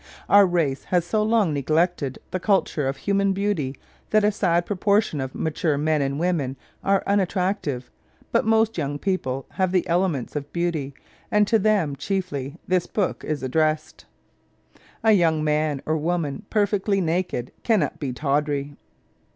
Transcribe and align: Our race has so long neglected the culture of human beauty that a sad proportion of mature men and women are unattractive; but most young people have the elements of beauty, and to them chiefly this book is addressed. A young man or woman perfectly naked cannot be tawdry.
Our 0.27 0.47
race 0.47 0.85
has 0.85 1.05
so 1.05 1.21
long 1.21 1.53
neglected 1.53 2.17
the 2.31 2.39
culture 2.39 2.87
of 2.87 2.97
human 2.97 3.33
beauty 3.33 3.75
that 4.09 4.23
a 4.23 4.31
sad 4.31 4.65
proportion 4.65 5.21
of 5.21 5.35
mature 5.35 5.77
men 5.77 6.01
and 6.01 6.19
women 6.19 6.57
are 6.83 7.03
unattractive; 7.05 7.91
but 8.31 8.43
most 8.43 8.79
young 8.79 8.97
people 8.97 9.45
have 9.51 9.71
the 9.71 9.87
elements 9.87 10.35
of 10.35 10.51
beauty, 10.51 10.95
and 11.29 11.45
to 11.47 11.59
them 11.59 11.95
chiefly 11.95 12.57
this 12.67 12.87
book 12.87 13.23
is 13.23 13.43
addressed. 13.43 14.05
A 15.03 15.11
young 15.11 15.43
man 15.43 15.83
or 15.85 15.95
woman 15.97 16.45
perfectly 16.49 16.99
naked 16.99 17.51
cannot 17.61 17.99
be 17.99 18.11
tawdry. 18.11 18.75